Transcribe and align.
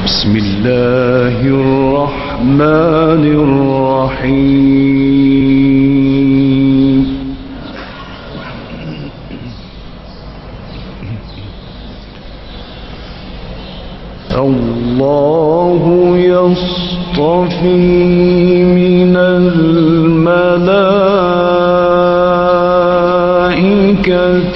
بسم 0.04 0.36
الله 0.36 1.36
الرحمن 1.46 3.24
الرحيم. 3.42 4.79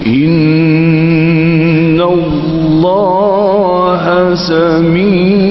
إن 0.07 2.01
الله 2.01 4.35
سميع 4.35 5.42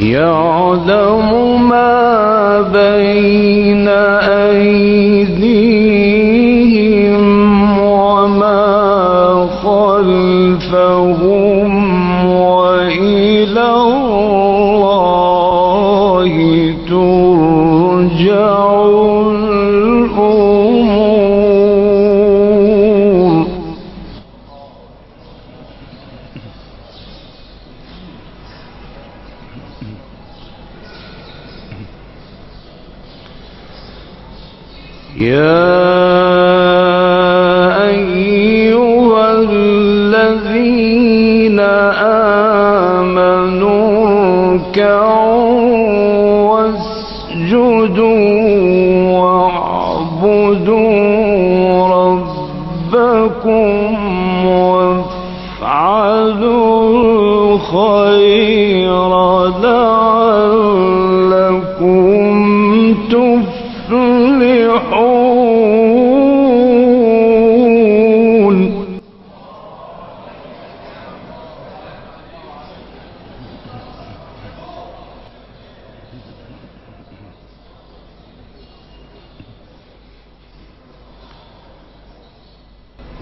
يعلم 0.00 1.68
ما 1.68 2.60
بين 2.72 3.88
أيديهم 5.58 6.18
وما 7.80 9.48
خلفهم 9.62 11.04
وإلى 12.30 13.64
الله 13.70 14.07
يا 35.20 35.78
أيها 37.88 39.32
الذين 39.32 40.78
آمنوا 42.90 43.88
اركعوا 44.54 45.57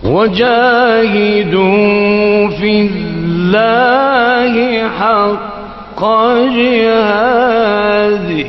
وجاهدوا 0.07 1.79
في 2.49 2.81
الله 2.81 4.89
حق 4.89 6.05
جهاده. 6.57 8.47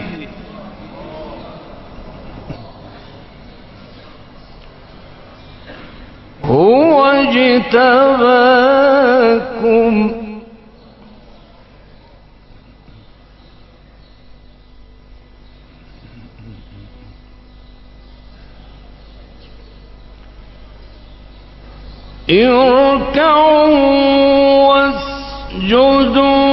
هو 6.45 7.05
اجتباكم 7.05 8.17
اركعوا 22.29 23.67
واسجدوا 24.69 26.46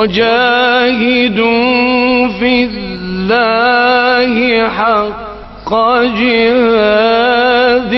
وجاهدوا 0.00 1.68
في 2.28 2.64
الله 2.64 4.68
حق 4.68 5.70
جهاده 6.20 7.92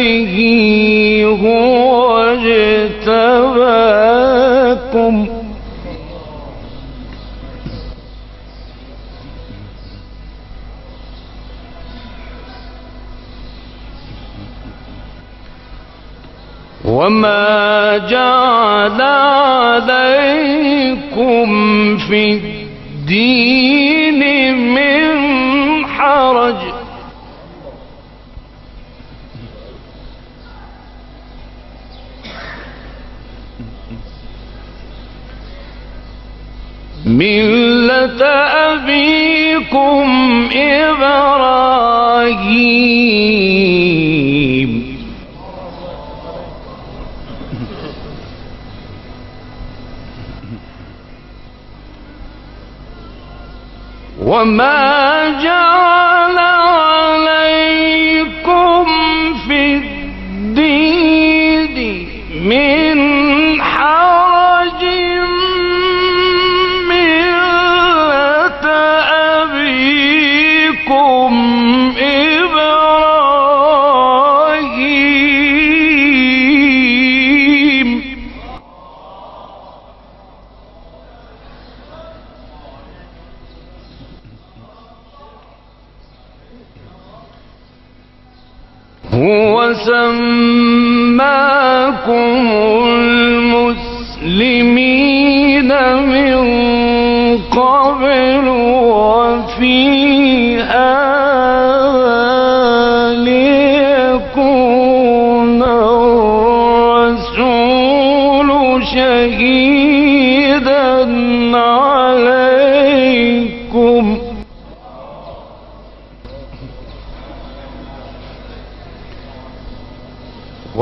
هو 1.25 2.23
اجتباكم 3.83 5.27
وما 16.85 17.99
جعل 18.11 19.03
عليكم 19.83 21.49
في 21.99 22.33
الدين 22.33 24.21
من 24.75 25.87
حرج 25.87 26.57
ملة 37.07 38.25
أبيكم 38.73 40.09
إبراهيم 43.53 44.82
وما 54.21 55.29
جعل 55.43 56.39
عليكم 56.39 57.23
هو 89.23 89.73
سماكم 89.87 91.23
المسلمين 94.23 95.69
من 96.07 96.37
قبل 97.39 98.49
وفي 98.49 100.02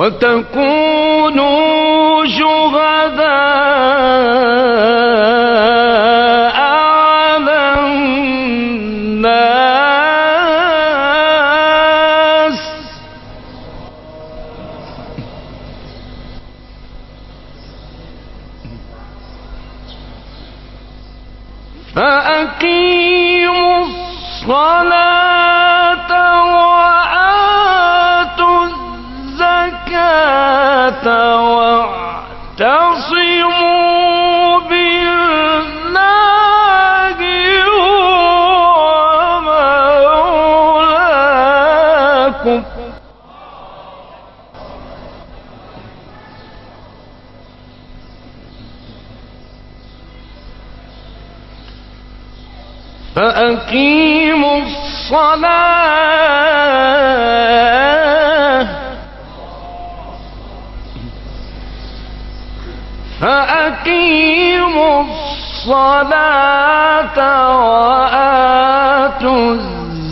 وتكونوا 0.01 1.61
شهداء 2.27 3.31
على 6.57 7.75
الناس. 7.81 8.11
فأقيموا 21.95 23.85
الصلاة 23.85 25.20
فأقيموا 53.17 54.61
الصلاة. 54.63 55.51
فأقيموا 63.21 65.03
الصلاة 65.03 67.19
وآتوا 67.67 69.51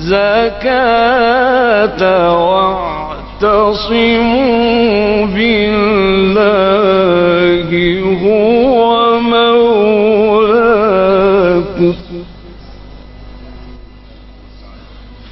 الزكاة 0.09 2.03
واعتصموا 3.43 5.27
بالله 5.27 6.39
هو 8.25 8.78